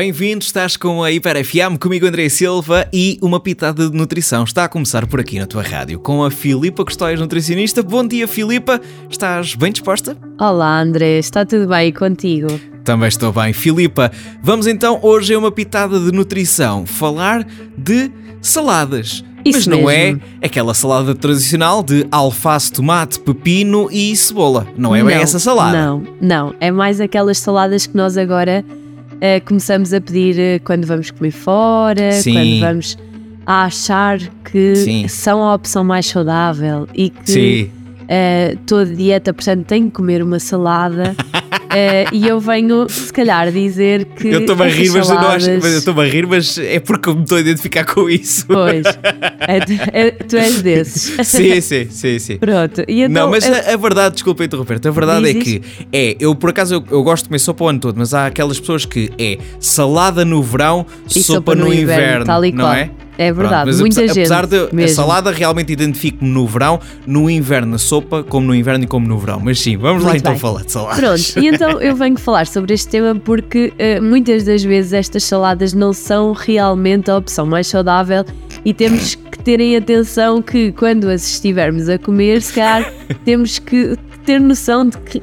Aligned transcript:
Bem-vindo, 0.00 0.44
estás 0.44 0.76
com 0.76 1.02
a 1.02 1.10
Hiper 1.10 1.44
FM, 1.44 1.76
comigo 1.80 2.06
André 2.06 2.28
Silva 2.28 2.86
e 2.92 3.18
uma 3.20 3.40
pitada 3.40 3.90
de 3.90 3.96
nutrição 3.96 4.44
está 4.44 4.62
a 4.62 4.68
começar 4.68 5.04
por 5.04 5.18
aqui 5.18 5.36
na 5.40 5.48
tua 5.48 5.64
rádio 5.64 5.98
com 5.98 6.22
a 6.22 6.30
Filipa 6.30 6.84
Custóias, 6.84 7.18
nutricionista. 7.18 7.82
Bom 7.82 8.06
dia, 8.06 8.28
Filipa. 8.28 8.80
Estás 9.10 9.56
bem 9.56 9.72
disposta? 9.72 10.16
Olá, 10.38 10.80
André. 10.80 11.18
Está 11.18 11.44
tudo 11.44 11.66
bem 11.66 11.92
contigo? 11.92 12.46
Também 12.84 13.08
estou 13.08 13.32
bem. 13.32 13.52
Filipa, 13.52 14.12
vamos 14.40 14.68
então 14.68 15.00
hoje 15.02 15.34
é 15.34 15.38
uma 15.38 15.50
pitada 15.50 15.98
de 15.98 16.12
nutrição, 16.12 16.86
falar 16.86 17.44
de 17.76 18.12
saladas. 18.40 19.24
Isso 19.44 19.58
Mas 19.58 19.66
não 19.66 19.86
mesmo. 19.86 20.22
é 20.40 20.46
aquela 20.46 20.72
salada 20.72 21.16
tradicional 21.16 21.82
de 21.82 22.06
alface, 22.12 22.70
tomate, 22.70 23.18
pepino 23.18 23.88
e 23.90 24.14
cebola. 24.14 24.68
Não 24.76 24.94
é 24.94 25.02
bem 25.02 25.16
Não, 25.16 25.22
essa 25.22 25.40
salada. 25.40 25.76
Não, 25.76 26.06
não. 26.20 26.54
É 26.60 26.70
mais 26.70 27.00
aquelas 27.00 27.38
saladas 27.38 27.88
que 27.88 27.96
nós 27.96 28.16
agora 28.16 28.64
eh, 29.20 29.40
começamos 29.40 29.92
a 29.92 30.00
pedir 30.00 30.38
eh, 30.38 30.58
quando 30.58 30.86
vamos 30.86 31.10
comer 31.10 31.30
fora, 31.30 32.12
Sim. 32.12 32.32
quando 32.32 32.60
vamos 32.60 32.98
a 33.46 33.64
achar 33.64 34.18
que 34.44 34.76
Sim. 34.76 35.08
são 35.08 35.42
a 35.42 35.54
opção 35.54 35.84
mais 35.84 36.06
saudável 36.06 36.86
e 36.94 37.10
que 37.10 37.30
Sim. 37.30 37.70
Eh, 38.10 38.56
toda 38.66 38.84
dieta, 38.94 39.32
portanto, 39.32 39.64
tem 39.66 39.84
que 39.84 39.92
comer 39.92 40.22
uma 40.22 40.40
salada. 40.40 41.14
Eh, 41.72 42.06
e 42.12 42.26
eu 42.26 42.40
venho, 42.40 42.88
se 42.88 43.12
calhar, 43.12 43.52
dizer 43.52 44.04
que. 44.04 44.26
Eu 44.26 44.40
estou-me 44.40 44.62
a 44.64 44.66
rir, 44.66 44.90
mas 44.90 45.08
eu 45.08 45.14
não 45.14 45.28
acho 45.28 45.44
saladas- 45.46 45.72
eu 45.72 45.78
estou-me 45.78 46.00
a 46.00 46.04
rir, 46.04 46.26
mas 46.26 46.58
é 46.58 46.80
porque 46.80 47.08
eu 47.08 47.14
me 47.14 47.22
estou 47.22 47.38
a 47.38 47.40
identificar 47.40 47.84
com 47.84 48.10
isso. 48.10 48.44
Pois, 48.48 48.84
é, 49.46 49.60
tu- 49.60 49.72
é- 49.92 50.10
tu 50.10 50.36
és 50.36 50.60
desses. 50.62 51.14
sim, 51.24 51.60
sim, 51.60 51.86
sim, 51.88 52.18
sim. 52.18 52.38
Pronto, 52.38 52.82
e 52.88 53.02
então. 53.02 53.22
não, 53.26 53.30
mas 53.30 53.46
eu- 53.46 53.54
a, 53.54 53.74
a 53.74 53.76
verdade, 53.76 54.14
desculpa 54.14 54.42
interromper-te, 54.44 54.88
a 54.88 54.90
verdade 54.90 55.32
Diz, 55.32 55.36
é 55.36 55.44
que 55.44 55.62
é, 55.92 56.16
eu 56.18 56.34
por 56.34 56.50
acaso 56.50 56.74
eu, 56.74 56.84
eu 56.90 57.04
gosto 57.04 57.22
de 57.22 57.28
comer 57.28 57.38
sopa 57.38 57.62
o 57.62 57.68
ano 57.68 57.78
todo, 57.78 57.94
mas 57.96 58.12
há 58.14 58.26
aquelas 58.26 58.58
pessoas 58.58 58.84
que 58.84 59.12
é 59.16 59.38
salada 59.60 60.24
no 60.24 60.42
verão, 60.42 60.84
E 61.14 61.22
sopa, 61.22 61.54
no, 61.54 61.72
inverno, 61.72 62.24
tal 62.24 62.44
e 62.44 62.50
não 62.50 62.64
qual. 62.64 62.74
é? 62.74 62.90
É 63.22 63.30
verdade, 63.32 63.66
mas 63.66 63.80
muita 63.80 64.00
apesar, 64.00 64.14
gente. 64.14 64.32
apesar 64.32 64.46
de 64.46 64.56
a 64.56 64.74
mesmo. 64.74 64.96
salada 64.96 65.30
realmente 65.30 65.70
identifico-me 65.72 66.30
no 66.30 66.46
verão, 66.46 66.80
no 67.06 67.28
inverno 67.28 67.72
na 67.72 67.78
sopa, 67.78 68.22
como 68.22 68.46
no 68.46 68.54
inverno 68.54 68.84
e 68.84 68.86
como 68.86 69.06
no 69.06 69.18
verão. 69.18 69.38
Mas 69.38 69.60
sim, 69.60 69.76
vamos 69.76 70.02
lá 70.02 70.10
Muito 70.10 70.20
então 70.22 70.32
bem. 70.32 70.40
falar 70.40 70.64
de 70.64 70.72
saladas. 70.72 70.98
Pronto, 70.98 71.44
e 71.44 71.48
então 71.48 71.80
eu 71.82 71.94
venho 71.94 72.18
falar 72.18 72.46
sobre 72.46 72.72
este 72.72 72.88
tema 72.88 73.14
porque 73.14 73.74
eh, 73.78 74.00
muitas 74.00 74.44
das 74.44 74.62
vezes 74.64 74.94
estas 74.94 75.24
saladas 75.24 75.74
não 75.74 75.92
são 75.92 76.32
realmente 76.32 77.10
a 77.10 77.16
opção 77.18 77.44
mais 77.44 77.66
saudável 77.66 78.24
e 78.64 78.72
temos 78.72 79.14
que 79.14 79.38
terem 79.38 79.76
atenção 79.76 80.40
que 80.40 80.72
quando 80.72 81.04
as 81.10 81.26
estivermos 81.30 81.88
a 81.90 81.98
comer, 81.98 82.40
se 82.40 82.54
calhar 82.54 82.90
temos 83.24 83.58
que 83.58 83.98
ter 84.30 84.40
noção 84.40 84.88
de 84.88 84.96
que, 84.98 85.20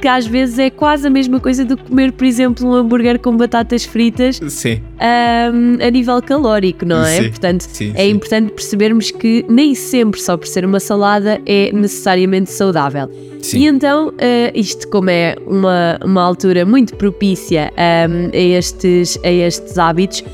que 0.00 0.08
às 0.08 0.26
vezes 0.26 0.58
é 0.58 0.70
quase 0.70 1.06
a 1.06 1.10
mesma 1.10 1.38
coisa 1.38 1.64
do 1.64 1.76
que 1.76 1.84
comer, 1.84 2.10
por 2.10 2.24
exemplo, 2.24 2.66
um 2.66 2.74
hambúrguer 2.74 3.16
com 3.20 3.36
batatas 3.36 3.84
fritas 3.84 4.40
Sim, 4.48 4.80
ahm, 4.98 5.78
a 5.80 5.88
nível 5.88 6.20
calórico, 6.20 6.84
não 6.84 7.00
é? 7.04 7.22
Sim, 7.22 7.28
Portanto, 7.28 7.60
sim, 7.62 7.92
é 7.94 8.02
sim. 8.06 8.10
importante 8.10 8.50
percebermos 8.52 9.12
que 9.12 9.44
nem 9.48 9.72
sempre 9.76 10.20
só 10.20 10.36
por 10.36 10.48
ser 10.48 10.64
uma 10.64 10.80
salada 10.80 11.40
é 11.46 11.70
necessariamente 11.72 12.50
saudável. 12.50 13.08
sim. 13.40 13.60
E 13.60 13.66
então, 13.68 14.12
eh, 14.18 14.50
isto 14.52 14.88
como 14.88 15.10
é 15.10 15.36
uma, 15.46 16.00
uma 16.04 16.22
altura 16.22 16.66
muito 16.66 16.96
propícia 16.96 17.72
ahm, 17.76 18.30
a, 18.34 18.36
estes, 18.36 19.16
a 19.22 19.30
estes 19.30 19.78
hábitos, 19.78 20.24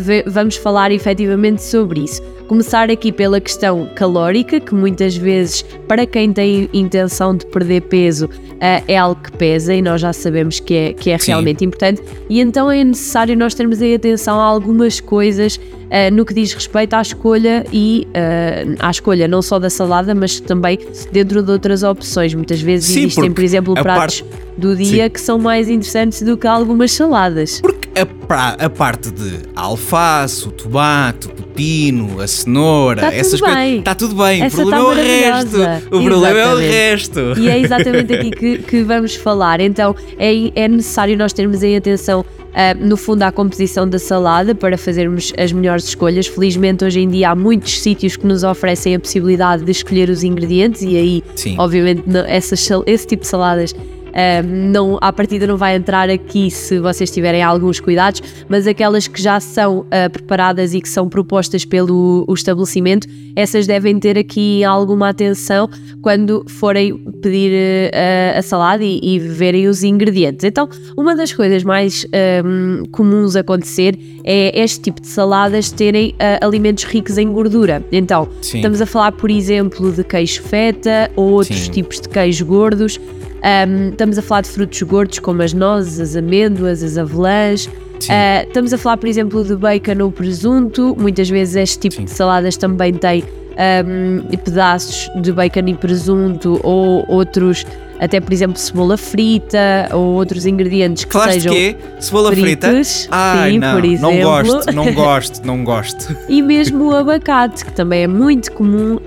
ve- 0.00 0.24
vamos 0.26 0.56
falar 0.56 0.90
efetivamente 0.92 1.62
sobre 1.62 2.00
isso. 2.00 2.22
Começar 2.46 2.90
aqui 2.90 3.12
pela 3.12 3.40
questão 3.42 3.90
calórica, 3.94 4.58
que 4.58 4.74
muitas 4.74 5.14
vezes, 5.14 5.62
para 5.86 6.06
quem 6.06 6.32
tem 6.32 6.66
intenção 6.72 7.36
de 7.36 7.44
perder 7.44 7.82
peso, 7.82 8.30
eh, 8.58 8.82
é 8.88 8.96
algo 8.96 9.20
que 9.22 9.30
pesa 9.32 9.74
e 9.74 9.82
nós 9.82 10.00
já 10.00 10.14
sabemos 10.14 10.58
que 10.58 10.74
é, 10.74 10.92
que 10.94 11.10
é 11.10 11.18
Sim. 11.18 11.32
realmente 11.32 11.62
importante. 11.62 12.02
E 12.30 12.40
então 12.40 12.70
é 12.70 12.82
necessário 12.82 13.36
nós 13.36 13.52
termos 13.52 13.82
aí 13.82 13.94
atenção 13.94 14.40
a 14.40 14.44
algumas 14.44 14.98
coisas 14.98 15.60
eh, 15.90 16.10
no 16.10 16.24
que 16.24 16.32
diz 16.32 16.54
respeito 16.54 16.94
à 16.94 17.02
escolha 17.02 17.66
e 17.70 18.08
eh, 18.14 18.64
à 18.78 18.90
escolha 18.90 19.28
não 19.28 19.42
só 19.42 19.58
da 19.58 19.68
salada, 19.68 20.14
mas 20.14 20.40
também 20.40 20.78
dentro 21.12 21.42
de 21.42 21.50
outras 21.50 21.82
opções. 21.82 22.32
Muitas 22.32 22.62
vezes 22.62 22.86
Sim, 22.86 23.00
existem, 23.00 23.30
por 23.30 23.44
exemplo, 23.44 23.74
pratos 23.74 24.24
do 24.56 24.74
dia 24.74 25.04
Sim. 25.04 25.10
que 25.10 25.20
são 25.20 25.38
mais 25.38 25.68
interessantes 25.68 26.22
do 26.22 26.34
que 26.34 26.46
algumas 26.46 26.92
saladas. 26.92 27.60
Porque 27.60 27.77
a, 28.00 28.06
pra- 28.06 28.56
a 28.58 28.70
parte 28.70 29.10
de 29.10 29.40
alface, 29.54 30.46
o 30.46 30.50
tomate, 30.50 31.26
o 31.26 31.30
pepino, 31.30 32.20
a 32.20 32.26
cenoura, 32.26 33.00
Tá 33.02 33.14
essas 33.14 33.40
coisas. 33.40 33.58
Está 33.78 33.94
tudo 33.94 34.14
bem. 34.14 34.42
Essa 34.42 34.62
o 34.62 34.68
problema 34.68 34.94
tá 34.94 35.00
é 35.00 35.04
o 35.04 35.04
resto. 35.40 35.56
O 35.96 36.02
problema 36.04 36.38
é 36.38 36.46
o 36.46 36.58
Exatamente. 36.60 36.70
resto. 36.72 37.20
E 37.38 37.48
é 37.48 37.58
exatamente 37.58 38.12
aqui 38.14 38.30
que, 38.30 38.58
que 38.58 38.82
vamos 38.82 39.14
falar. 39.14 39.60
Então 39.60 39.94
é, 40.18 40.32
é 40.54 40.68
necessário 40.68 41.16
nós 41.16 41.32
termos 41.32 41.62
em 41.62 41.76
atenção, 41.76 42.24
ah, 42.54 42.74
no 42.74 42.96
fundo, 42.96 43.22
à 43.22 43.32
composição 43.32 43.88
da 43.88 43.98
salada 43.98 44.54
para 44.54 44.76
fazermos 44.78 45.32
as 45.38 45.52
melhores 45.52 45.84
escolhas. 45.84 46.26
Felizmente, 46.26 46.84
hoje 46.84 47.00
em 47.00 47.08
dia 47.08 47.30
há 47.30 47.34
muitos 47.34 47.80
sítios 47.80 48.16
que 48.16 48.26
nos 48.26 48.42
oferecem 48.44 48.94
a 48.94 49.00
possibilidade 49.00 49.64
de 49.64 49.70
escolher 49.70 50.08
os 50.10 50.22
ingredientes 50.22 50.82
e 50.82 50.96
aí, 50.96 51.22
Sim. 51.36 51.56
obviamente, 51.58 52.02
não- 52.06 52.24
essas, 52.24 52.68
esse 52.86 53.06
tipo 53.06 53.22
de 53.22 53.28
saladas. 53.28 53.74
Ah, 54.12 54.42
não, 54.42 54.98
à 55.00 55.12
partida 55.12 55.46
não 55.46 55.56
vai 55.56 55.76
entrar 55.76 56.10
aqui 56.10 56.50
se 56.50 56.78
vocês 56.78 57.10
tiverem 57.10 57.42
alguns 57.42 57.80
cuidados, 57.80 58.22
mas 58.48 58.66
aquelas 58.66 59.06
que 59.08 59.20
já 59.20 59.40
são 59.40 59.86
ah, 59.90 60.08
preparadas 60.10 60.74
e 60.74 60.80
que 60.80 60.88
são 60.88 61.08
propostas 61.08 61.64
pelo 61.64 62.26
estabelecimento, 62.30 63.06
essas 63.34 63.66
devem 63.66 63.98
ter 63.98 64.18
aqui 64.18 64.64
alguma 64.64 65.08
atenção 65.10 65.68
quando 66.02 66.44
forem 66.48 66.96
pedir 67.22 67.52
eh, 67.92 68.34
a, 68.36 68.42
salada 68.42 68.84
e, 68.84 68.98
e 69.02 69.18
verem 69.18 69.66
os 69.68 69.82
ingredientes. 69.82 70.44
Então, 70.44 70.68
uma 70.96 71.14
das 71.14 71.32
coisas 71.32 71.62
mais 71.62 72.06
ahm, 72.12 72.84
comuns 72.90 73.36
a 73.36 73.40
acontecer 73.40 73.98
é 74.24 74.60
este 74.60 74.80
tipo 74.80 75.00
de 75.00 75.06
saladas 75.06 75.70
terem 75.70 76.14
ah, 76.18 76.44
alimentos 76.44 76.84
ricos 76.84 77.18
em 77.18 77.30
gordura. 77.30 77.84
Então, 77.92 78.28
Sim. 78.40 78.58
estamos 78.58 78.80
a 78.80 78.86
falar, 78.86 79.12
por 79.12 79.30
exemplo, 79.30 79.92
de 79.92 80.04
queijo 80.04 80.42
feta 80.42 81.10
ou 81.14 81.30
outros 81.30 81.60
Sim. 81.60 81.70
tipos 81.70 82.00
de 82.00 82.08
queijo 82.08 82.44
gordos. 82.44 82.98
Ahm, 83.42 83.90
estamos 83.90 84.18
a 84.18 84.22
falar 84.22 84.40
de 84.42 84.48
frutos 84.50 84.82
gordos 84.82 85.18
como 85.18 85.42
as 85.42 85.52
nozes, 85.52 86.00
as 86.00 86.16
amêndoas, 86.16 86.82
as 86.82 86.98
avelãs. 86.98 87.68
Ah, 88.10 88.44
estamos 88.46 88.72
a 88.72 88.78
falar, 88.78 88.96
por 88.96 89.08
exemplo, 89.08 89.44
de 89.44 89.56
bacon 89.56 90.02
ou 90.02 90.10
presunto. 90.12 90.96
Muitas 90.98 91.28
vezes 91.28 91.56
este 91.56 91.78
tipo 91.78 91.96
Sim. 91.96 92.04
de 92.04 92.10
saladas 92.10 92.56
também 92.56 92.92
tem 92.94 93.24
ahm, 93.56 94.20
pedaços 94.44 95.10
de 95.20 95.32
bacon 95.32 95.66
e 95.66 95.74
presunto 95.74 96.60
ou 96.62 97.04
outros, 97.08 97.66
até 97.98 98.20
por 98.20 98.32
exemplo, 98.32 98.56
cebola 98.56 98.96
frita 98.96 99.88
ou 99.92 100.14
outros 100.14 100.46
ingredientes 100.46 101.04
que 101.04 101.12
Falaste 101.12 101.34
sejam 101.40 101.52
quê? 101.52 101.76
Cebola 101.98 102.30
frita? 102.32 102.68
fritos. 102.68 103.08
Ai, 103.10 103.50
sim, 103.52 103.58
não, 103.58 103.74
por 103.74 103.84
exemplo. 103.84 104.12
não 104.14 104.20
gosto, 104.22 104.72
não 104.72 104.92
gosto, 104.94 105.46
não 105.46 105.64
gosto. 105.64 106.16
E 106.28 106.40
mesmo 106.40 106.84
o 106.90 106.94
abacate, 106.96 107.64
que 107.64 107.72
também 107.72 108.02
é 108.04 108.06
muito 108.06 108.52
comum 108.52 108.98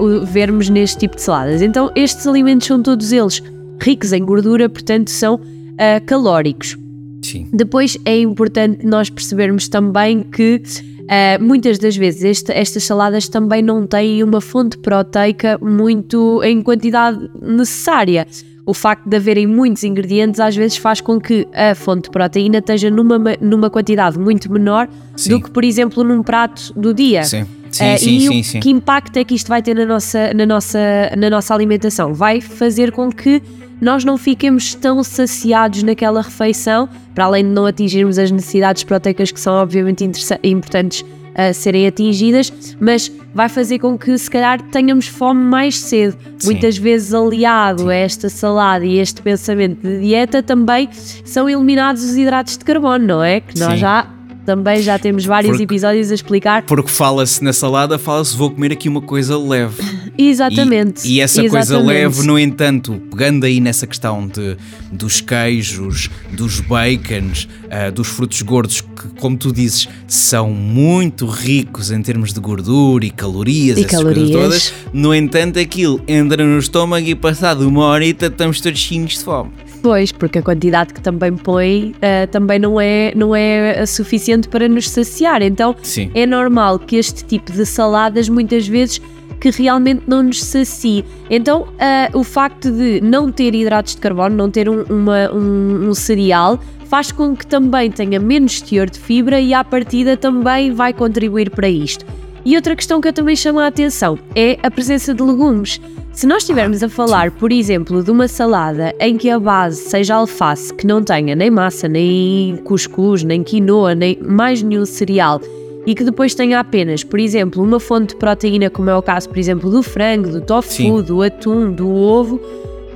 o- 0.00 0.24
vermos 0.26 0.68
neste 0.68 0.98
tipo 0.98 1.14
de 1.14 1.22
saladas. 1.22 1.62
Então, 1.62 1.90
estes 1.94 2.26
alimentos 2.26 2.66
são 2.66 2.82
todos 2.82 3.12
eles 3.12 3.40
ricos 3.80 4.12
em 4.12 4.24
gordura, 4.24 4.68
portanto, 4.68 5.10
são 5.10 5.40
ah, 5.78 6.00
calóricos. 6.04 6.76
Sim. 7.22 7.46
Depois 7.52 7.96
é 8.04 8.18
importante 8.20 8.84
nós 8.86 9.10
percebermos 9.10 9.68
também 9.68 10.22
que 10.22 10.62
ah, 11.08 11.38
muitas 11.40 11.78
das 11.78 11.96
vezes 11.96 12.22
este- 12.22 12.52
estas 12.52 12.84
saladas 12.84 13.28
também 13.28 13.62
não 13.62 13.86
têm 13.86 14.22
uma 14.22 14.40
fonte 14.40 14.78
proteica 14.78 15.58
muito 15.60 16.40
em 16.42 16.62
quantidade 16.62 17.28
necessária. 17.40 18.26
O 18.66 18.74
facto 18.74 19.08
de 19.08 19.16
haverem 19.16 19.46
muitos 19.46 19.82
ingredientes 19.82 20.38
às 20.38 20.54
vezes 20.54 20.76
faz 20.76 21.00
com 21.00 21.18
que 21.20 21.46
a 21.52 21.74
fonte 21.74 22.04
de 22.04 22.10
proteína 22.10 22.58
esteja 22.58 22.88
numa, 22.90 23.18
ma- 23.18 23.36
numa 23.40 23.68
quantidade 23.68 24.18
muito 24.18 24.52
menor 24.52 24.88
Sim. 25.16 25.30
do 25.30 25.40
que, 25.42 25.50
por 25.50 25.64
exemplo, 25.64 26.04
num 26.04 26.22
prato 26.22 26.72
do 26.76 26.94
dia. 26.94 27.24
Sim, 27.24 27.44
sim, 27.70 27.84
Eh, 27.84 27.96
sim, 27.96 28.16
e 28.16 28.20
sim, 28.20 28.40
o 28.40 28.44
sim. 28.44 28.60
que 28.60 28.70
impacto 28.70 29.16
é 29.16 29.24
que 29.24 29.34
isto 29.34 29.48
vai 29.48 29.62
ter 29.62 29.74
na 29.74 29.86
nossa, 29.86 30.32
na, 30.34 30.46
nossa, 30.46 30.78
na 31.16 31.30
nossa 31.30 31.54
alimentação? 31.54 32.12
Vai 32.14 32.40
fazer 32.40 32.92
com 32.92 33.10
que 33.10 33.42
nós 33.80 34.04
não 34.04 34.18
fiquemos 34.18 34.74
tão 34.74 35.02
saciados 35.02 35.82
naquela 35.82 36.20
refeição, 36.20 36.88
para 37.14 37.24
além 37.24 37.44
de 37.44 37.50
não 37.50 37.64
atingirmos 37.64 38.18
as 38.18 38.30
necessidades 38.30 38.84
proteicas 38.84 39.32
que 39.32 39.40
são 39.40 39.54
obviamente 39.54 40.04
importantes 40.44 41.04
a 41.34 41.52
serem 41.52 41.86
atingidas, 41.86 42.52
mas 42.80 43.10
vai 43.32 43.48
fazer 43.48 43.78
com 43.78 43.96
que 43.96 44.18
se 44.18 44.28
calhar 44.28 44.60
tenhamos 44.60 45.06
fome 45.06 45.40
mais 45.40 45.78
cedo. 45.78 46.16
Sim. 46.38 46.50
Muitas 46.50 46.76
vezes 46.76 47.14
aliado 47.14 47.88
a 47.88 47.94
esta 47.94 48.28
salada 48.28 48.84
e 48.84 48.98
este 48.98 49.22
pensamento 49.22 49.80
de 49.80 50.00
dieta 50.00 50.42
também 50.42 50.88
são 51.24 51.48
eliminados 51.48 52.02
os 52.04 52.16
hidratos 52.16 52.58
de 52.58 52.64
carbono, 52.64 53.06
não 53.06 53.22
é? 53.22 53.40
Que 53.40 53.58
nós 53.58 53.74
Sim. 53.74 53.78
já 53.78 54.06
também 54.50 54.82
já 54.82 54.98
temos 54.98 55.24
vários 55.24 55.52
Porque- 55.52 55.62
episódios 55.62 56.10
a 56.10 56.14
explicar 56.14 56.62
Porque 56.62 56.90
fala-se 56.90 57.42
na 57.44 57.52
salada, 57.52 57.96
fala-se 57.98 58.36
vou 58.36 58.50
comer 58.50 58.72
aqui 58.72 58.88
uma 58.88 59.00
coisa 59.00 59.38
leve. 59.38 59.80
Exatamente. 60.18 61.06
E, 61.06 61.14
e 61.14 61.20
essa 61.20 61.40
coisa 61.40 61.58
exatamente. 61.74 61.86
leve, 61.88 62.26
no 62.26 62.36
entanto, 62.38 63.00
pegando 63.10 63.46
aí 63.46 63.60
nessa 63.60 63.86
questão 63.86 64.26
de, 64.26 64.56
dos 64.90 65.20
queijos, 65.20 66.10
dos 66.32 66.58
bacons, 66.60 67.48
ah, 67.70 67.90
dos 67.90 68.08
frutos 68.08 68.42
gordos, 68.42 68.80
que, 68.80 69.08
como 69.20 69.36
tu 69.36 69.52
dizes, 69.52 69.88
são 70.08 70.50
muito 70.50 71.26
ricos 71.26 71.90
em 71.92 72.02
termos 72.02 72.32
de 72.32 72.40
gordura 72.40 73.04
e 73.06 73.10
calorias, 73.10 73.78
E 73.78 73.84
essas 73.84 73.92
calorias. 73.92 74.30
coisas 74.30 74.70
todas. 74.70 74.74
No 74.92 75.14
entanto, 75.14 75.58
aquilo 75.60 76.02
entra 76.08 76.44
no 76.44 76.58
estômago 76.58 77.06
e 77.06 77.14
passado 77.14 77.66
uma 77.68 77.84
horita 77.86 78.26
estamos 78.26 78.60
todos 78.60 78.78
cheinhos 78.80 79.12
de 79.12 79.24
fome. 79.24 79.50
Pois, 79.82 80.12
porque 80.12 80.38
a 80.38 80.42
quantidade 80.42 80.92
que 80.92 81.00
também 81.00 81.34
põe 81.36 81.94
uh, 81.96 82.26
também 82.30 82.58
não 82.58 82.80
é, 82.80 83.12
não 83.16 83.34
é 83.34 83.84
suficiente 83.86 84.48
para 84.48 84.68
nos 84.68 84.88
saciar. 84.90 85.42
Então 85.42 85.74
Sim. 85.82 86.10
é 86.14 86.26
normal 86.26 86.78
que 86.78 86.96
este 86.96 87.24
tipo 87.24 87.50
de 87.50 87.64
saladas 87.64 88.28
muitas 88.28 88.66
vezes 88.66 89.00
que 89.40 89.50
realmente 89.50 90.02
não 90.06 90.22
nos 90.22 90.44
sacie. 90.44 91.04
Então, 91.30 91.62
uh, 91.62 92.18
o 92.18 92.22
facto 92.22 92.70
de 92.70 93.00
não 93.00 93.32
ter 93.32 93.54
hidratos 93.54 93.94
de 93.94 94.00
carbono, 94.00 94.36
não 94.36 94.50
ter 94.50 94.68
um, 94.68 94.82
uma, 94.82 95.32
um, 95.32 95.88
um 95.88 95.94
cereal, 95.94 96.60
faz 96.84 97.10
com 97.10 97.34
que 97.34 97.46
também 97.46 97.90
tenha 97.90 98.20
menos 98.20 98.60
teor 98.60 98.90
de 98.90 98.98
fibra 98.98 99.40
e 99.40 99.54
à 99.54 99.64
partida 99.64 100.16
também 100.16 100.72
vai 100.72 100.92
contribuir 100.92 101.48
para 101.50 101.68
isto. 101.68 102.04
E 102.44 102.56
outra 102.56 102.76
questão 102.76 103.00
que 103.00 103.08
eu 103.08 103.12
também 103.12 103.36
chamo 103.36 103.60
a 103.60 103.66
atenção 103.66 104.18
é 104.34 104.58
a 104.62 104.70
presença 104.70 105.14
de 105.14 105.22
legumes. 105.22 105.80
Se 106.20 106.26
nós 106.26 106.42
estivermos 106.42 106.82
a 106.82 106.88
falar, 106.90 107.30
por 107.30 107.50
exemplo, 107.50 108.04
de 108.04 108.10
uma 108.10 108.28
salada 108.28 108.94
em 109.00 109.16
que 109.16 109.30
a 109.30 109.40
base 109.40 109.80
seja 109.80 110.16
alface, 110.16 110.74
que 110.74 110.86
não 110.86 111.02
tenha 111.02 111.34
nem 111.34 111.50
massa, 111.50 111.88
nem 111.88 112.58
cuscuz, 112.62 113.24
nem 113.24 113.42
quinoa, 113.42 113.94
nem 113.94 114.18
mais 114.20 114.62
nenhum 114.62 114.84
cereal, 114.84 115.40
e 115.86 115.94
que 115.94 116.04
depois 116.04 116.34
tenha 116.34 116.60
apenas, 116.60 117.02
por 117.02 117.18
exemplo, 117.18 117.62
uma 117.62 117.80
fonte 117.80 118.08
de 118.08 118.16
proteína, 118.16 118.68
como 118.68 118.90
é 118.90 118.94
o 118.94 119.00
caso, 119.00 119.30
por 119.30 119.38
exemplo, 119.38 119.70
do 119.70 119.82
frango, 119.82 120.28
do 120.28 120.42
tofu, 120.42 120.70
Sim. 120.70 121.02
do 121.02 121.22
atum, 121.22 121.72
do 121.72 121.88
ovo. 121.88 122.38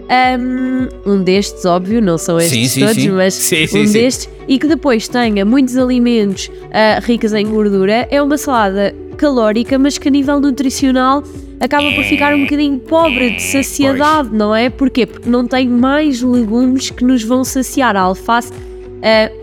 Um, 0.05 1.11
um 1.11 1.23
destes, 1.23 1.65
óbvio, 1.65 2.03
não 2.03 2.19
são 2.19 2.38
estes 2.38 2.73
Sim, 2.73 2.81
todos, 2.81 3.03
sim. 3.03 3.09
mas 3.09 3.53
um 3.73 3.91
destes, 3.91 4.29
e 4.47 4.59
que 4.59 4.67
depois 4.67 5.09
tenha 5.09 5.47
muitos 5.47 5.79
alimentos 5.79 6.50
ah, 6.71 7.00
ricos 7.03 7.32
em 7.32 7.47
gordura, 7.47 8.06
é 8.11 8.21
uma 8.21 8.37
salada 8.37 8.94
calórica, 9.14 9.78
mas 9.78 9.96
que 9.99 10.08
a 10.08 10.11
nível 10.11 10.40
nutricional 10.40 11.22
acaba 11.61 11.90
por 11.93 12.05
ficar 12.05 12.34
um 12.34 12.43
bocadinho 12.43 12.78
pobre 12.78 13.31
de 13.31 13.43
saciedade, 13.43 14.31
não 14.32 14.55
é? 14.55 14.69
Porquê? 14.69 15.06
Porque 15.06 15.28
não 15.28 15.46
tem 15.46 15.69
mais 15.69 16.20
legumes 16.20 16.90
que 16.90 17.05
nos 17.05 17.22
vão 17.22 17.44
saciar. 17.44 17.96
A 17.96 18.00
alface 18.00 18.52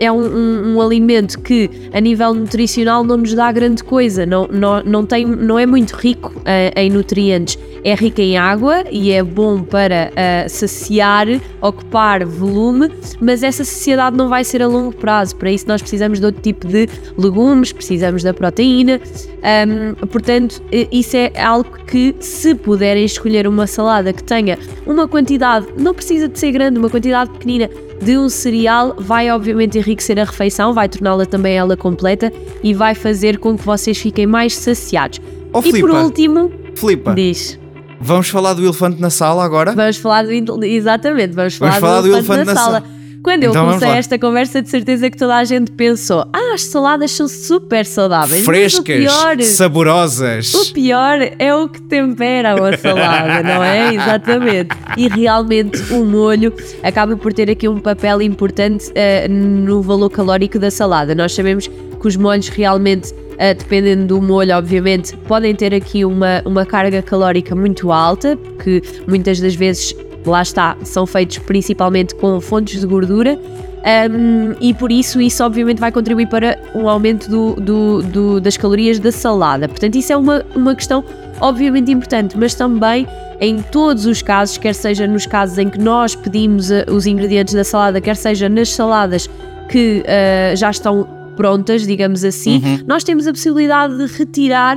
é 0.00 0.10
um, 0.10 0.20
um- 0.20 0.74
um 0.76 0.80
alimento 0.80 1.38
que, 1.40 1.70
a 1.92 2.00
nível 2.00 2.34
nutricional, 2.34 3.04
não 3.04 3.16
nos 3.16 3.32
dá 3.34 3.50
grande 3.52 3.84
coisa, 3.84 4.26
não, 4.26 4.48
não, 4.48 4.82
não, 4.82 5.06
tem, 5.06 5.24
não 5.24 5.58
é 5.58 5.64
muito 5.66 5.92
rico 5.92 6.32
ah, 6.44 6.80
em 6.80 6.90
nutrientes. 6.90 7.56
É 7.84 7.94
rico 7.96 8.20
em 8.20 8.36
água 8.38 8.84
e 8.92 9.10
é 9.10 9.24
bom 9.24 9.60
para 9.62 10.12
ah, 10.14 10.48
saciar, 10.48 11.26
ocupar 11.60 12.24
volume, 12.24 12.88
mas 13.20 13.42
essa 13.42 13.64
saciedade 13.64 14.16
não 14.16 14.28
vai 14.28 14.44
ser 14.44 14.62
a 14.62 14.66
longo 14.68 14.94
prazo. 14.94 15.34
Para 15.36 15.50
isso, 15.50 15.66
nós 15.66 15.80
precisamos 15.80 16.20
de 16.20 16.26
outro 16.26 16.40
tipo 16.42 16.66
de 16.66 16.88
legumes, 17.18 17.72
precisamos 17.72 18.22
da 18.22 18.32
proteína. 18.32 19.00
Ahm, 19.42 19.94
portanto, 20.06 20.62
isso 20.92 21.16
é 21.16 21.32
algo 21.40 21.70
que, 21.86 22.14
se 22.20 22.54
puderem 22.54 23.04
escolher 23.04 23.46
uma 23.48 23.66
salada 23.66 24.12
que 24.12 24.22
tenha 24.22 24.56
uma 24.86 25.08
quantidade, 25.08 25.66
não 25.76 25.92
precisa 25.92 26.28
de 26.28 26.38
ser 26.38 26.52
grande, 26.52 26.78
uma 26.78 26.88
quantidade 26.88 27.30
pequenina 27.30 27.68
de 28.02 28.18
um 28.18 28.28
cereal, 28.28 28.96
vai 28.98 29.30
obviamente 29.30 29.78
enriquecer 29.78 30.18
a 30.18 30.24
refeição, 30.24 30.74
vai 30.74 30.88
torná-la 30.88 31.24
também 31.24 31.54
ela 31.54 31.76
completa 31.76 32.32
e 32.62 32.74
vai 32.74 32.94
fazer 32.94 33.38
com 33.38 33.56
que 33.56 33.64
vocês 33.64 33.96
fiquem 33.98 34.26
mais 34.26 34.56
saciados. 34.56 35.20
Ó, 35.52 35.60
e 35.60 35.62
por 35.62 35.72
Filipa. 35.72 36.02
último, 36.02 36.52
Filipa, 36.74 37.14
diz. 37.14 37.58
vamos 38.00 38.28
falar 38.28 38.54
do 38.54 38.64
elefante 38.64 39.00
na 39.00 39.10
sala 39.10 39.44
agora? 39.44 39.72
Vamos 39.72 39.96
falar 39.98 40.24
do. 40.24 40.64
Exatamente, 40.64 41.34
vamos 41.34 41.54
falar, 41.54 41.80
falar 41.80 42.00
do, 42.00 42.08
do 42.08 42.14
elefante, 42.14 42.40
elefante 42.40 42.46
na, 42.46 42.54
na 42.54 42.60
sala. 42.60 42.80
sala. 42.80 43.01
Quando 43.22 43.44
eu 43.44 43.50
Então 43.50 43.66
comecei 43.66 43.88
esta 43.88 44.18
conversa, 44.18 44.60
de 44.60 44.68
certeza 44.68 45.08
que 45.08 45.16
toda 45.16 45.36
a 45.36 45.44
gente 45.44 45.70
pensou: 45.70 46.26
ah, 46.32 46.54
as 46.54 46.64
saladas 46.64 47.12
são 47.12 47.28
super 47.28 47.86
saudáveis. 47.86 48.44
Frescas, 48.44 48.96
pior, 48.96 49.40
saborosas. 49.42 50.52
o 50.52 50.72
pior 50.72 51.18
é 51.38 51.54
o 51.54 51.68
que 51.68 51.80
tempera 51.82 52.56
uma 52.56 52.76
salada, 52.76 53.42
não 53.42 53.62
é? 53.62 53.94
Exatamente. 53.94 54.70
E 54.96 55.08
realmente 55.08 55.80
o 55.92 56.04
molho 56.04 56.52
acaba 56.82 57.16
por 57.16 57.32
ter 57.32 57.48
aqui 57.48 57.68
um 57.68 57.78
papel 57.78 58.20
importante 58.22 58.90
eh, 58.94 59.28
no 59.28 59.82
valor 59.82 60.10
calórico 60.10 60.58
da 60.58 60.70
salada. 60.70 61.14
Nós 61.14 61.32
sabemos 61.32 61.68
que 61.68 62.08
os 62.08 62.16
molhos 62.16 62.48
realmente, 62.48 63.14
eh, 63.38 63.54
dependendo 63.54 64.06
do 64.06 64.20
molho, 64.20 64.56
obviamente, 64.56 65.16
podem 65.28 65.54
ter 65.54 65.72
aqui 65.72 66.04
uma, 66.04 66.42
uma 66.44 66.66
carga 66.66 67.00
calórica 67.00 67.54
muito 67.54 67.92
alta, 67.92 68.36
porque 68.36 68.82
muitas 69.06 69.40
das 69.40 69.54
vezes, 69.54 69.94
lá 70.30 70.42
está, 70.42 70.76
são 70.84 71.06
feitos 71.06 71.38
principalmente 71.38 72.14
com 72.14 72.40
fontes 72.40 72.80
de 72.80 72.86
gordura. 72.86 73.38
Um, 73.84 74.54
e 74.60 74.72
por 74.72 74.92
isso, 74.92 75.20
isso 75.20 75.42
obviamente 75.42 75.80
vai 75.80 75.90
contribuir 75.90 76.28
para 76.28 76.56
um 76.72 76.88
aumento 76.88 77.28
do, 77.28 77.54
do- 77.60 78.02
do- 78.02 78.40
das 78.40 78.56
calorias 78.56 79.00
da 79.00 79.10
salada. 79.10 79.68
Portanto, 79.68 79.96
isso 79.96 80.12
é 80.12 80.16
uma, 80.16 80.44
uma 80.54 80.72
questão 80.76 81.02
obviamente 81.40 81.90
importante, 81.90 82.38
mas 82.38 82.54
também 82.54 83.08
em 83.40 83.60
todos 83.60 84.06
os 84.06 84.22
casos, 84.22 84.56
quer 84.56 84.72
seja 84.76 85.04
nos 85.08 85.26
casos 85.26 85.58
em 85.58 85.68
que 85.68 85.80
nós 85.80 86.14
pedimos 86.14 86.70
eh, 86.70 86.84
os 86.88 87.06
ingredientes 87.06 87.54
da 87.54 87.64
salada, 87.64 88.00
quer 88.00 88.14
seja 88.14 88.48
nas 88.48 88.68
saladas 88.72 89.28
que 89.68 90.04
eh, 90.06 90.54
já 90.56 90.70
estão 90.70 91.08
prontas, 91.34 91.84
digamos 91.84 92.22
assim, 92.24 92.62
nós 92.86 93.02
temos 93.02 93.26
a 93.26 93.32
possibilidade 93.32 93.96
de 93.96 94.06
retirar 94.16 94.76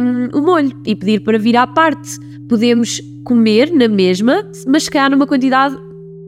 um, 0.00 0.38
o 0.38 0.42
molho 0.42 0.72
e 0.86 0.94
pedir 0.94 1.20
para 1.20 1.38
vir 1.38 1.56
à 1.56 1.66
parte. 1.66 2.18
Podemos 2.48 3.00
comer 3.24 3.70
na 3.70 3.88
mesma, 3.88 4.42
mas 4.66 4.84
se 4.84 4.90
calhar 4.90 5.10
numa 5.10 5.26
quantidade 5.26 5.76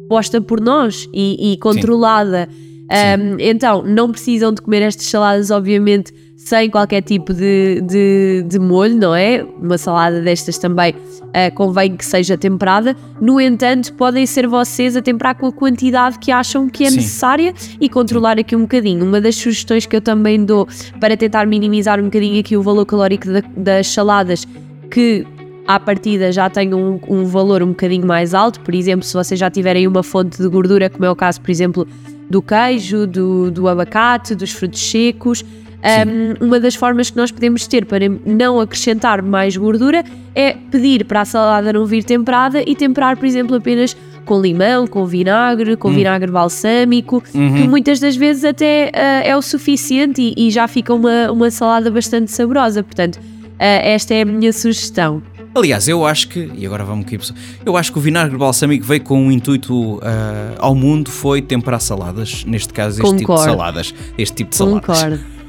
posta 0.08 0.40
por 0.40 0.60
nós 0.60 1.08
e, 1.14 1.52
e 1.52 1.56
controlada. 1.58 2.48
Um, 2.90 3.36
então, 3.38 3.82
não 3.84 4.10
precisam 4.10 4.52
de 4.52 4.60
comer 4.60 4.82
estas 4.82 5.06
saladas, 5.06 5.50
obviamente, 5.50 6.12
sem 6.42 6.70
qualquer 6.70 7.02
tipo 7.02 7.34
de, 7.34 7.80
de, 7.82 8.44
de 8.48 8.58
molho, 8.58 8.96
não 8.96 9.14
é? 9.14 9.44
Uma 9.60 9.76
salada 9.76 10.20
destas 10.22 10.56
também 10.58 10.92
uh, 10.94 11.54
convém 11.54 11.94
que 11.96 12.04
seja 12.04 12.36
temperada. 12.36 12.96
No 13.20 13.38
entanto, 13.40 13.92
podem 13.92 14.24
ser 14.24 14.46
vocês 14.48 14.96
a 14.96 15.02
temperar 15.02 15.36
com 15.36 15.46
a 15.46 15.52
quantidade 15.52 16.18
que 16.18 16.32
acham 16.32 16.68
que 16.68 16.84
é 16.84 16.90
Sim. 16.90 16.96
necessária 16.96 17.54
e 17.78 17.88
controlar 17.88 18.38
aqui 18.38 18.56
um 18.56 18.62
bocadinho. 18.62 19.04
Uma 19.04 19.20
das 19.20 19.36
sugestões 19.36 19.84
que 19.84 19.94
eu 19.94 20.00
também 20.00 20.42
dou 20.44 20.66
para 20.98 21.16
tentar 21.16 21.46
minimizar 21.46 22.00
um 22.00 22.04
bocadinho 22.04 22.40
aqui 22.40 22.56
o 22.56 22.62
valor 22.62 22.86
calórico 22.86 23.26
da- 23.30 23.42
das 23.56 23.88
saladas, 23.88 24.46
que 24.90 25.26
à 25.68 25.78
partida 25.78 26.32
já 26.32 26.48
tem 26.48 26.72
um, 26.74 26.98
um 27.06 27.26
valor 27.26 27.62
um 27.62 27.68
bocadinho 27.68 28.06
mais 28.06 28.32
alto. 28.34 28.60
Por 28.60 28.74
exemplo, 28.74 29.04
se 29.04 29.12
vocês 29.12 29.38
já 29.38 29.50
tiverem 29.50 29.86
uma 29.86 30.02
fonte 30.02 30.40
de 30.42 30.48
gordura, 30.48 30.88
como 30.88 31.04
é 31.04 31.10
o 31.10 31.14
caso, 31.14 31.40
por 31.40 31.50
exemplo, 31.50 31.86
do 32.30 32.40
queijo, 32.40 33.06
do, 33.06 33.50
do 33.50 33.68
abacate, 33.68 34.34
dos 34.34 34.50
frutos 34.52 34.80
secos. 34.80 35.44
Um, 35.80 36.46
uma 36.46 36.60
das 36.60 36.74
formas 36.74 37.10
que 37.10 37.16
nós 37.16 37.30
podemos 37.30 37.66
ter 37.66 37.86
para 37.86 38.04
não 38.26 38.60
acrescentar 38.60 39.22
mais 39.22 39.56
gordura 39.56 40.04
é 40.34 40.54
pedir 40.70 41.04
para 41.04 41.22
a 41.22 41.24
salada 41.24 41.72
não 41.72 41.86
vir 41.86 42.04
temperada 42.04 42.62
e 42.66 42.74
temperar, 42.74 43.16
por 43.16 43.26
exemplo, 43.26 43.56
apenas 43.56 43.96
com 44.24 44.40
limão, 44.40 44.86
com 44.86 45.06
vinagre, 45.06 45.76
com 45.76 45.90
vinagre 45.90 46.30
balsâmico, 46.30 47.20
que 47.20 47.38
muitas 47.66 47.98
das 47.98 48.14
vezes 48.14 48.44
até 48.44 48.92
ah, 48.94 49.22
é 49.24 49.36
o 49.36 49.42
suficiente 49.42 50.20
e, 50.20 50.46
e 50.46 50.50
já 50.50 50.68
fica 50.68 50.94
uma, 50.94 51.32
uma 51.32 51.50
salada 51.50 51.90
bastante 51.90 52.30
saborosa. 52.30 52.82
Portanto, 52.82 53.18
ah, 53.58 53.64
esta 53.64 54.14
é 54.14 54.22
a 54.22 54.24
minha 54.24 54.52
sugestão. 54.52 55.22
Aliás, 55.52 55.88
eu 55.88 56.06
acho 56.06 56.28
que, 56.28 56.48
e 56.54 56.64
agora 56.64 56.84
vamos 56.84 57.06
aqui, 57.06 57.18
pessoal, 57.18 57.36
eu 57.66 57.76
acho 57.76 57.90
que 57.90 57.98
o 57.98 58.00
vinagre 58.00 58.36
balsâmico 58.36 58.84
veio 58.84 59.02
com 59.02 59.20
um 59.20 59.32
intuito 59.32 59.98
ah, 60.00 60.54
ao 60.58 60.76
mundo, 60.76 61.10
foi 61.10 61.42
temperar 61.42 61.80
saladas, 61.80 62.44
neste 62.44 62.72
caso 62.72 63.02
este 63.02 63.16
tipo 63.16 63.18
de 63.18 63.24
Concordo. 63.24 63.50
saladas, 63.50 63.94
este 64.16 64.36
tipo 64.36 64.50
de 64.50 64.56
saladas. 64.56 64.86
Concordo. 64.86 65.39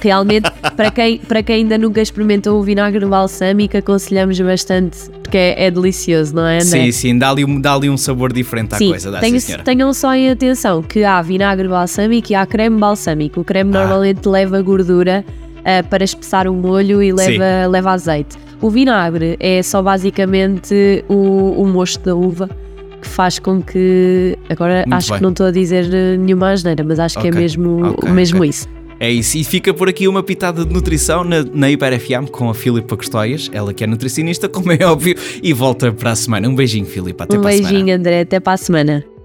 Realmente, 0.00 0.50
para 0.76 0.90
quem, 0.90 1.18
para 1.18 1.42
quem 1.42 1.56
ainda 1.56 1.78
nunca 1.78 2.00
experimentou 2.00 2.58
o 2.60 2.62
vinagre 2.62 3.04
balsâmico, 3.06 3.76
aconselhamos 3.76 4.38
bastante, 4.40 4.98
porque 5.22 5.36
é, 5.36 5.66
é 5.66 5.70
delicioso, 5.70 6.34
não 6.34 6.46
é, 6.46 6.56
André? 6.56 6.64
Sim, 6.66 6.92
sim, 6.92 7.18
dá 7.18 7.30
ali, 7.30 7.44
um- 7.44 7.60
dá 7.60 7.76
um 7.78 7.96
sabor 7.96 8.32
diferente 8.32 8.74
à 8.74 8.78
Sim, 8.78 8.90
coisa, 8.90 9.10
dá 9.10 9.20
tenho- 9.20 9.40
sim, 9.40 9.56
tenham 9.64 9.92
só 9.92 10.14
em 10.14 10.30
atenção 10.30 10.82
que 10.82 11.02
há 11.04 11.20
vinagre 11.22 11.68
balsâmico 11.68 12.32
e 12.32 12.34
há 12.34 12.44
creme 12.46 12.78
balsâmico. 12.78 13.40
O 13.40 13.44
creme 13.44 13.70
Ah. 13.76 13.80
normalmente 13.80 14.28
leva 14.28 14.60
gordura 14.62 15.24
ah, 15.64 15.82
para 15.88 16.04
espessar 16.04 16.46
o 16.46 16.54
molho 16.54 17.02
e 17.02 17.12
leva, 17.12 17.66
leva 17.68 17.90
azeite. 17.92 18.36
O 18.60 18.70
vinagre 18.70 19.36
é 19.40 19.62
só 19.62 19.82
basicamente 19.82 21.04
o, 21.08 21.60
o 21.60 21.66
mosto 21.66 22.04
da 22.04 22.14
uva 22.14 22.48
que 23.02 23.06
faz 23.08 23.38
com 23.38 23.60
que. 23.60 24.38
Agora 24.48 24.84
Muito 24.86 24.94
acho 24.94 25.08
bem. 25.10 25.18
que 25.18 25.22
não 25.22 25.30
estou 25.30 25.46
a 25.46 25.50
dizer 25.50 25.84
nenhuma 26.18 26.50
asneira, 26.52 26.82
mas 26.82 26.98
acho 26.98 27.18
que 27.20 27.28
é 27.28 27.30
mesmo, 27.30 27.84
ok, 27.90 28.10
mesmo 28.10 28.38
ok. 28.38 28.48
isso. 28.50 28.68
É 28.98 29.10
isso, 29.10 29.36
e 29.36 29.44
fica 29.44 29.74
por 29.74 29.88
aqui 29.88 30.08
uma 30.08 30.22
pitada 30.22 30.64
de 30.64 30.72
nutrição 30.72 31.22
na, 31.22 31.44
na 31.44 31.70
Hiper 31.70 32.00
FM 32.00 32.30
com 32.30 32.48
a 32.48 32.54
Filipa 32.54 32.96
Custóias, 32.96 33.50
ela 33.52 33.74
que 33.74 33.84
é 33.84 33.86
nutricionista, 33.86 34.48
como 34.48 34.72
é 34.72 34.84
óbvio, 34.84 35.14
e 35.42 35.52
volta 35.52 35.92
para 35.92 36.12
a 36.12 36.16
semana. 36.16 36.48
Um 36.48 36.54
beijinho, 36.54 36.86
Filipa, 36.86 37.24
até 37.24 37.38
um 37.38 37.42
para 37.42 37.50
a 37.50 37.52
semana. 37.52 37.72
beijinho, 37.72 37.96
André. 37.96 38.20
Até 38.20 38.40
para 38.40 38.54
a 38.54 38.56
semana. 38.56 39.15